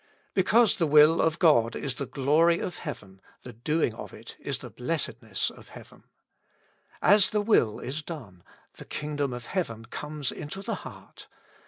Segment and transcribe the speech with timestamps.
[0.33, 4.57] Because the will of God is the glory of heaven, the doing of it is
[4.57, 6.05] the blessedness of heaven.
[7.03, 8.41] As the will is done,
[8.77, 11.27] the kingdom of heaven comes into the heart.